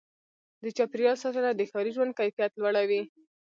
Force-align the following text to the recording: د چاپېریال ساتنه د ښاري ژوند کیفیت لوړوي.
د 0.63 0.65
چاپېریال 0.77 1.17
ساتنه 1.23 1.49
د 1.55 1.61
ښاري 1.71 1.91
ژوند 1.95 2.11
کیفیت 2.19 2.51
لوړوي. 2.55 3.01